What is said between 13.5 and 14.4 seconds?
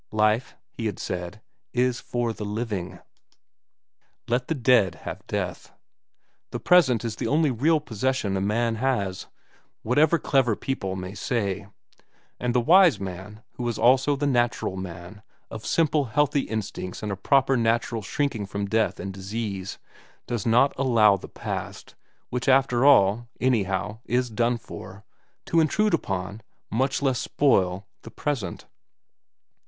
who is also the